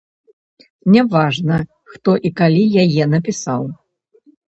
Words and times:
Не 0.95 1.03
важна, 1.11 1.61
хто 1.93 2.17
і 2.31 2.35
калі 2.43 2.67
яе 2.89 3.03
напісаў. 3.15 3.73